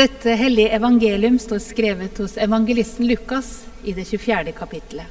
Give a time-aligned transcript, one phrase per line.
[0.00, 3.48] Dette hellige evangelium står skrevet hos evangelisten Lukas
[3.84, 4.52] i det 24.
[4.56, 5.04] kapittelet.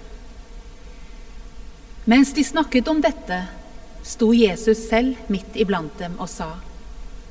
[2.10, 3.38] Mens de snakket om dette,
[4.02, 6.48] sto Jesus selv midt iblant dem og sa,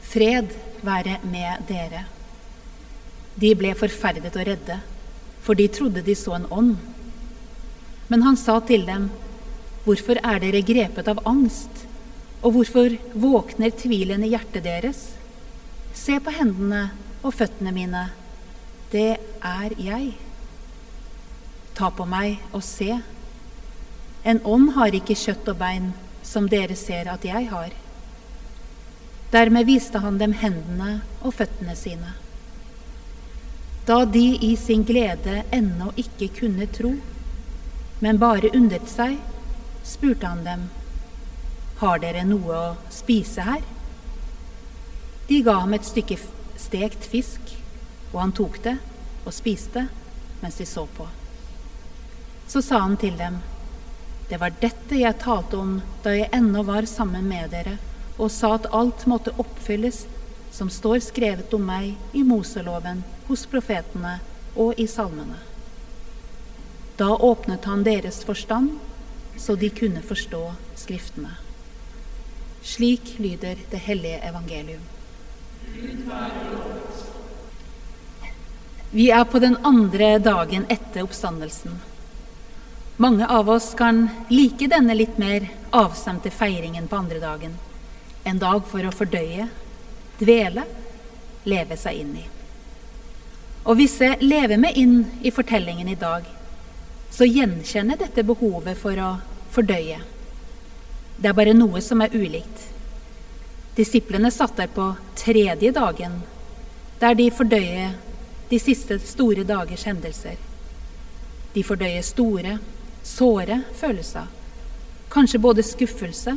[0.06, 0.54] Fred
[0.86, 2.04] være med dere.
[3.34, 4.78] De ble forferdet og redde,
[5.42, 6.76] for de trodde de så en ånd.
[8.06, 9.10] Men han sa til dem,
[9.82, 11.82] Hvorfor er dere grepet av angst,
[12.38, 15.04] og hvorfor våkner tvilen i hjertet deres?
[15.96, 16.86] Se på hendene
[17.22, 18.04] og føttene mine.
[18.92, 20.12] Det er jeg.
[21.78, 22.92] Ta på meg og se.
[24.24, 27.74] En ånd har ikke kjøtt og bein, som dere ser at jeg har.
[29.32, 32.14] Dermed viste han dem hendene og føttene sine.
[33.88, 36.92] Da de i sin glede ennå ikke kunne tro,
[38.00, 39.16] men bare undret seg,
[39.84, 40.68] spurte han dem,
[41.78, 43.62] Har dere noe å spise her?
[45.28, 46.16] De ga ham et stykke
[46.58, 47.54] stekt fisk,
[48.12, 48.76] og han tok det
[49.24, 49.86] og spiste
[50.42, 51.06] mens de så på.
[52.48, 53.38] Så sa han til dem,
[54.28, 57.78] Det var dette jeg talte om da jeg ennå var sammen med dere,
[58.18, 60.06] og sa at alt måtte oppfylles
[60.52, 64.18] som står skrevet om meg i Moseloven, hos profetene
[64.56, 65.38] og i salmene.
[66.98, 68.78] Da åpnet han deres forstand,
[69.36, 70.42] så de kunne forstå
[70.76, 71.36] Skriftene.
[72.62, 74.82] Slik lyder det hellige evangelium.
[78.90, 81.76] Vi er på den andre dagen etter oppstandelsen.
[82.96, 87.52] Mange av oss kan like denne litt mer avstemte feiringen på andre dagen.
[88.24, 89.46] En dag for å fordøye,
[90.18, 90.64] dvele,
[91.44, 92.24] leve seg inn i.
[93.68, 96.24] Og hvis jeg lever meg inn i fortellingen i dag,
[97.12, 99.12] så gjenkjenner dette behovet for å
[99.52, 100.00] fordøye.
[101.18, 102.66] Det er bare noe som er ulikt.
[103.78, 106.16] Disiplene satt der på tredje dagen,
[106.98, 107.92] der de fordøyer
[108.50, 110.34] de siste store dagers hendelser.
[111.54, 112.56] De fordøyer store,
[113.06, 114.26] såre følelser.
[115.14, 116.34] Kanskje både skuffelse,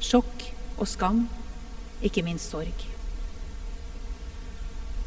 [0.00, 0.46] sjokk
[0.78, 1.26] og skam,
[2.00, 2.86] ikke minst sorg.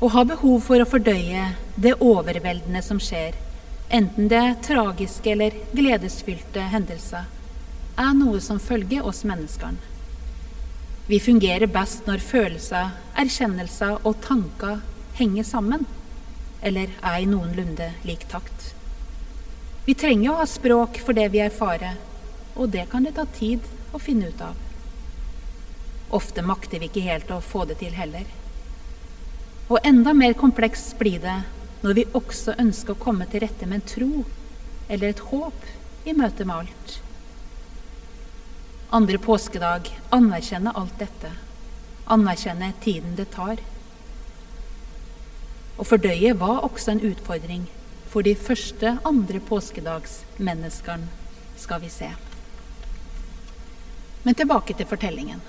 [0.01, 1.47] Å ha behov for å fordøye
[1.81, 3.33] det overveldende som skjer,
[3.89, 7.25] enten det er tragiske eller gledesfylte hendelser,
[7.97, 9.90] er noe som følger oss menneskene.
[11.07, 14.81] Vi fungerer best når følelser, erkjennelser og tanker
[15.17, 15.87] henger sammen,
[16.61, 18.71] eller er i noenlunde lik takt.
[19.85, 21.97] Vi trenger å ha språk for det vi erfarer,
[22.53, 24.59] og det kan det ta tid å finne ut av.
[26.13, 28.27] Ofte makter vi ikke helt å få det til heller.
[29.71, 31.37] Og enda mer komplekst blir det
[31.81, 34.25] når vi også ønsker å komme til rette med en tro
[34.87, 35.69] eller et håp
[36.05, 36.97] i møte med alt.
[38.93, 41.29] Andre påskedag anerkjenne alt dette.
[42.11, 43.55] Anerkjenne tiden det tar.
[45.79, 47.69] Å fordøye var også en utfordring
[48.11, 51.07] for de første andre påskedagsmenneskene,
[51.55, 52.09] skal vi se.
[54.25, 55.39] Men tilbake til fortellingen.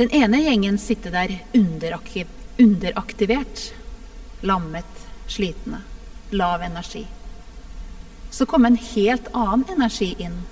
[0.00, 3.62] Den ene gjengen sitter der underaktivert,
[4.42, 5.86] lammet, slitne,
[6.34, 7.06] lav energi.
[8.34, 10.42] Så kom en helt annen energi inn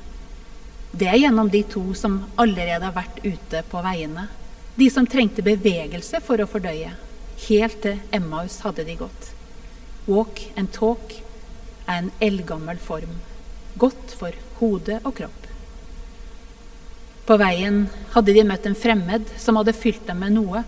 [0.91, 4.27] det er gjennom de to som allerede har vært ute på veiene.
[4.75, 6.93] De som trengte bevegelse for å fordøye.
[7.47, 9.31] Helt til Emmaus hadde de gått.
[10.11, 11.15] Walk and talk
[11.87, 13.21] er en eldgammel form.
[13.79, 15.47] Godt for hode og kropp.
[17.27, 17.85] På veien
[18.17, 20.65] hadde de møtt en fremmed som hadde fylt dem med noe.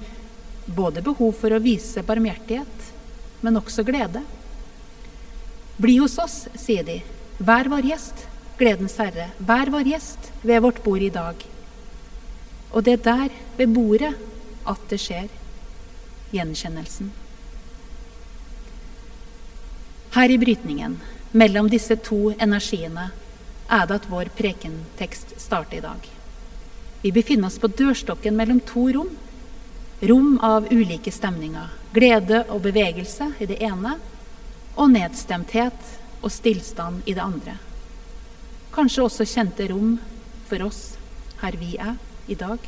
[0.67, 2.91] Både behov for å vise barmhjertighet,
[3.43, 4.23] men også glede.
[5.83, 7.01] Bli hos oss, sier de.
[7.43, 8.29] Vær vår gjest.
[8.63, 11.41] Gledens Herre, vær vår gjest ved vårt bord i dag.
[12.71, 14.13] Og det er der, ved bordet,
[14.71, 15.27] at det skjer.
[16.31, 17.09] Gjenkjennelsen.
[20.15, 20.95] Her i brytningen
[21.35, 23.09] mellom disse to energiene
[23.67, 26.07] er det at vår prekentekst starter i dag.
[27.03, 29.11] Vi befinner oss på dørstokken mellom to rom.
[30.07, 31.67] Rom av ulike stemninger.
[31.99, 33.99] Glede og bevegelse i det ene,
[34.79, 35.93] og nedstemthet
[36.23, 37.59] og stillstand i det andre.
[38.73, 39.99] Kanskje også kjente rom
[40.49, 40.95] for oss
[41.43, 41.99] her vi er
[42.31, 42.63] i dag.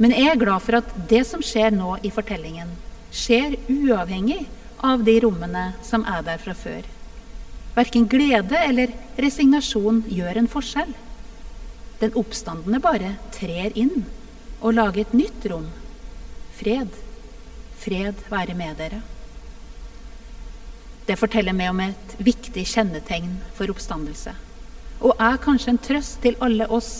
[0.00, 2.70] Men jeg er glad for at det som skjer nå i fortellingen,
[3.12, 4.44] skjer uavhengig
[4.86, 6.86] av de rommene som er der fra før.
[7.74, 10.94] Verken glede eller resignasjon gjør en forskjell.
[12.00, 14.06] Den oppstandende bare trer inn
[14.60, 15.68] og lager et nytt rom.
[16.56, 16.94] Fred.
[17.80, 19.02] Fred være med dere.
[21.10, 24.30] Det forteller meg om et viktig kjennetegn for oppstandelse,
[25.02, 26.90] og er kanskje en trøst til alle oss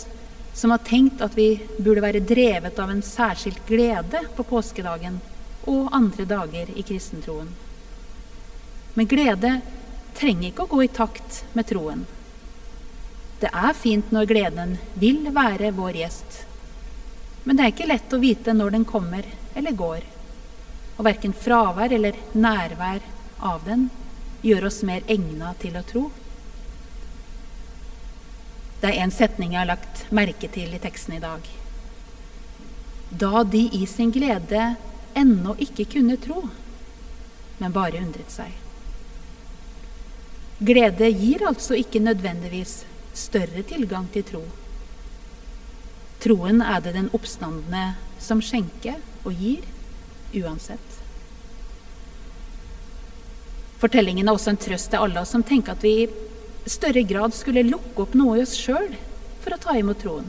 [0.59, 5.21] som har tenkt at vi burde være drevet av en særskilt glede på påskedagen
[5.71, 7.53] og andre dager i kristentroen.
[8.99, 9.53] Men glede
[10.19, 12.03] trenger ikke å gå i takt med troen.
[13.39, 16.43] Det er fint når gleden vil være vår gjest,
[17.47, 20.03] men det er ikke lett å vite når den kommer eller går.
[20.99, 23.07] Og verken fravær eller nærvær
[23.39, 23.87] av den
[24.43, 26.05] gjør oss mer egna til å tro.
[28.81, 31.45] Det er en setning jeg har lagt merke til i teksten i dag.
[33.11, 34.75] Da de i sin glede
[35.19, 36.47] ennå ikke kunne tro,
[37.59, 38.55] men bare undret seg.
[40.61, 42.83] Glede gir altså ikke nødvendigvis
[43.17, 44.43] større tilgang til tro.
[46.21, 49.65] Troen er det den oppstandende som skjenker og gir,
[50.37, 50.90] uansett.
[53.81, 57.33] Fortellingen er også en trøst til alle oss som tenker at vi i større grad
[57.33, 58.93] skulle lukke opp noe i oss sjøl
[59.41, 60.29] for å ta imot troen.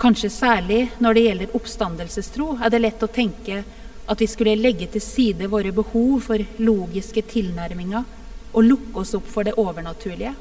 [0.00, 3.64] Kanskje særlig når det gjelder oppstandelsestro, er det lett å tenke
[4.10, 8.06] at vi skulle legge til side våre behov for logiske tilnærminger
[8.50, 10.32] og lukke oss opp for det overnaturlige.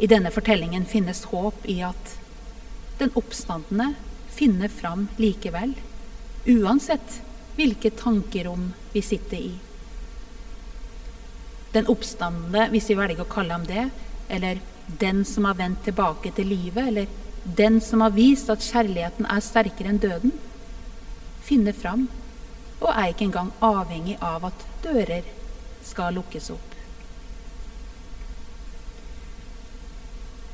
[0.00, 2.14] I denne fortellingen finnes håp i at
[3.00, 3.94] den oppstandende
[4.34, 5.72] finner fram likevel,
[6.48, 7.20] uansett
[7.56, 9.52] hvilke tankerom vi sitter i.
[11.72, 13.88] Den oppstandende, hvis vi velger å kalle ham det,
[14.28, 14.62] eller
[15.00, 17.06] den som har vendt tilbake til livet, eller
[17.44, 20.34] den som har vist at kjærligheten er sterkere enn døden,
[21.46, 22.08] finner fram
[22.80, 25.26] og er ikke engang avhengig av at dører
[25.84, 26.76] skal lukkes opp.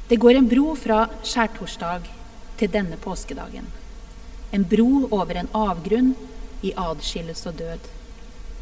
[0.07, 2.07] Det går en bro fra skjærtorsdag
[2.61, 3.67] til denne påskedagen.
[4.55, 6.13] En bro over en avgrunn
[6.63, 7.89] i adskillelse og død.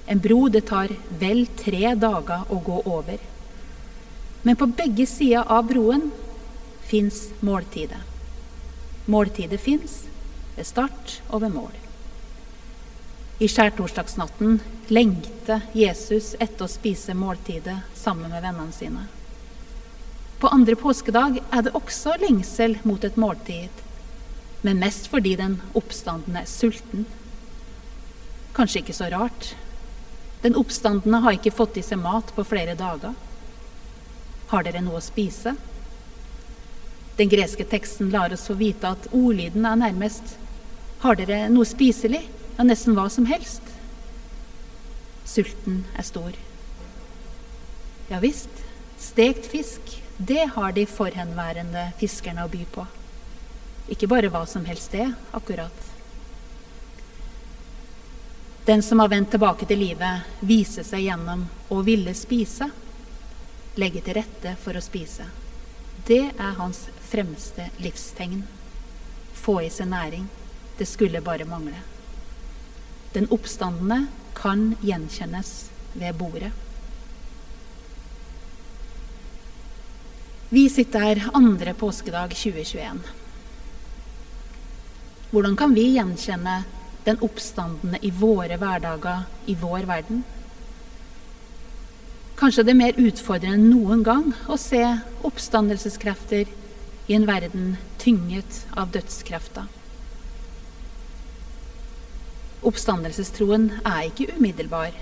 [0.06, 3.18] En bro det tar vel tre dager å gå over.
[4.42, 6.10] Men på begge sider av broen
[6.84, 8.02] fins måltidet.
[9.08, 10.02] Måltidet fins
[10.56, 11.72] ved start og ved mål.
[13.42, 14.60] I skjærtorsdagsnatten
[14.94, 19.08] lengter Jesus etter å spise måltidet sammen med vennene sine.
[20.38, 23.82] På andre påskedag er det også lengsel mot et måltid,
[24.62, 27.08] men mest fordi den oppstandende er sulten.
[28.54, 29.54] Kanskje ikke så rart.
[30.44, 33.14] Den oppstandende har ikke fått i seg mat på flere dager.
[34.50, 35.54] Har dere noe å spise?
[37.16, 40.34] Den greske teksten lar oss få vite at ordlyden er nærmest
[41.04, 42.22] Har dere noe spiselig?
[42.56, 43.64] Ja, nesten hva som helst.
[45.28, 46.36] Sulten er stor.
[48.08, 48.52] Ja visst,
[49.00, 52.86] stekt fisk, det har de forhenværende fiskerne å by på.
[53.92, 55.93] Ikke bare hva som helst det, akkurat.
[58.64, 62.70] Den som har vendt tilbake til livet, viser seg gjennom å ville spise,
[63.76, 65.26] legge til rette for å spise.
[66.08, 68.40] Det er hans fremste livstegn.
[69.36, 70.24] Få i seg næring.
[70.78, 71.82] Det skulle bare mangle.
[73.12, 75.52] Den oppstandende kan gjenkjennes
[75.92, 76.50] ved bordet.
[80.48, 83.04] Vi sitter her andre påskedag 2021.
[85.34, 86.62] Hvordan kan vi gjenkjenne
[87.04, 90.24] den oppstandende i våre hverdager i vår verden?
[92.38, 94.82] Kanskje det er mer utfordrende enn noen gang å se
[95.24, 96.48] oppstandelseskrefter
[97.06, 99.68] i en verden tynget av dødskrefter.
[102.64, 104.96] Oppstandelsestroen er ikke umiddelbar.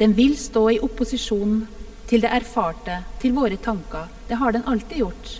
[0.00, 1.66] Den vil stå i opposisjon
[2.08, 4.08] til det erfarte, til våre tanker.
[4.28, 5.36] Det har den alltid gjort.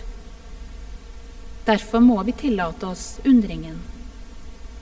[1.65, 3.81] Derfor må vi tillate oss undringen.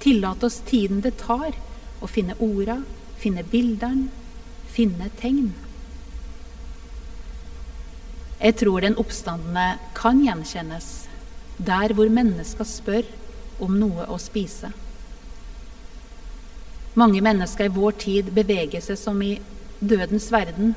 [0.03, 1.55] Tillate oss tiden det tar
[2.03, 2.81] å finne orda,
[3.15, 4.09] finne bildene,
[4.67, 5.53] finne tegn.
[8.43, 10.89] Jeg tror den oppstandende kan gjenkjennes
[11.55, 13.07] der hvor mennesker spør
[13.63, 14.73] om noe å spise.
[16.99, 19.37] Mange mennesker i vår tid beveger seg som i
[19.79, 20.75] dødens verden,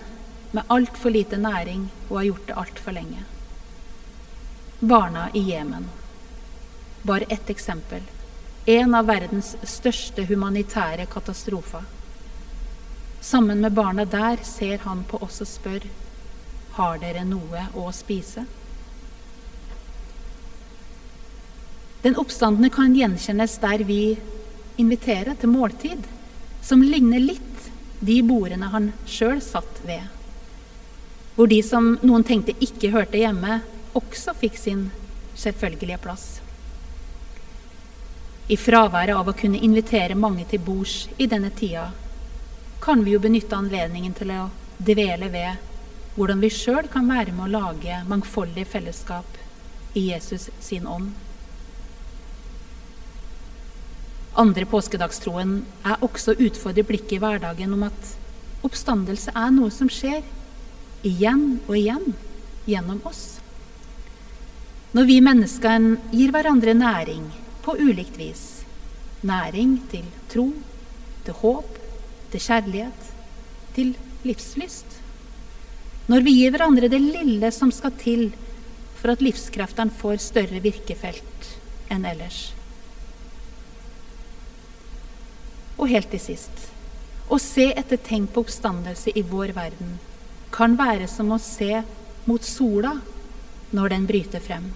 [0.54, 3.24] med altfor lite næring og har gjort det altfor lenge.
[4.80, 5.90] Barna i Jemen.
[7.02, 8.06] Bare ett eksempel.
[8.66, 11.84] En av verdens største humanitære katastrofer.
[13.22, 15.84] Sammen med barna der ser han på oss og spør
[16.74, 18.42] har dere noe å spise.
[22.02, 24.00] Den oppstandende kan gjenkjennes der vi
[24.82, 26.02] inviterer til måltid
[26.62, 27.70] som ligner litt
[28.00, 30.02] de bordene han sjøl satt ved.
[31.36, 33.60] Hvor de som noen tenkte ikke hørte hjemme,
[33.94, 34.88] også fikk sin
[35.38, 36.26] selvfølgelige plass.
[38.46, 41.88] I fraværet av å kunne invitere mange til bords i denne tida,
[42.78, 44.44] kan vi jo benytte anledningen til å
[44.78, 45.64] dvele ved
[46.14, 49.40] hvordan vi sjøl kan være med å lage mangfoldige fellesskap
[49.98, 51.10] i Jesus sin ånd.
[54.38, 55.56] Andre påskedagstroen
[55.88, 58.12] er også å utfordre blikket i hverdagen om at
[58.68, 60.22] oppstandelse er noe som skjer
[61.06, 62.14] igjen og igjen
[62.68, 63.40] gjennom oss.
[64.94, 67.26] Når vi menneskene gir hverandre næring
[67.66, 68.62] på ulikt vis,
[69.26, 70.52] næring til tro,
[71.26, 71.78] til håp,
[72.30, 73.08] til kjærlighet,
[73.74, 75.00] til livslyst.
[76.06, 78.28] Når vi gir hverandre det lille som skal til
[79.00, 81.50] for at livskreftene får større virkefelt
[81.90, 82.52] enn ellers.
[85.76, 86.64] Og helt til sist
[87.26, 89.96] å se etter tegn på oppstandelse i vår verden
[90.54, 91.82] kan være som å se
[92.30, 92.94] mot sola
[93.74, 94.70] når den bryter frem.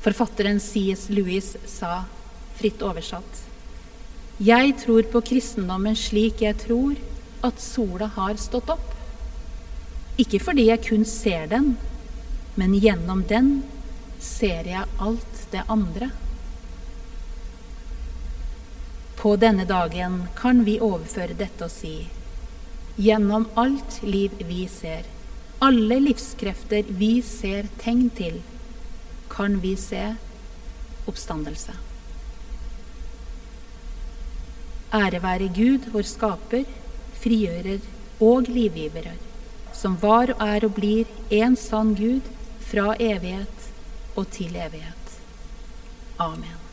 [0.00, 1.08] Forfatteren C.S.
[1.10, 2.04] Lewis sa,
[2.58, 3.44] fritt oversatt,
[4.38, 6.94] Jeg tror på kristendommen slik jeg tror
[7.42, 8.92] at sola har stått opp.
[10.18, 11.72] Ikke fordi jeg kun ser den,
[12.54, 13.50] men gjennom den
[14.22, 16.10] ser jeg alt det andre.
[19.18, 21.96] På denne dagen kan vi overføre dette og si
[22.98, 25.02] Gjennom alt liv vi ser,
[25.62, 28.40] alle livskrefter vi ser tegn til,
[29.38, 30.02] kan vi se
[31.06, 31.72] oppstandelse.
[34.94, 36.66] Ære være Gud, vår skaper,
[37.22, 37.84] frigjører
[38.24, 39.14] og livgiverer,
[39.78, 42.32] som var og er og blir en sann Gud
[42.66, 43.68] fra evighet
[44.16, 45.20] og til evighet.
[46.18, 46.67] Amen.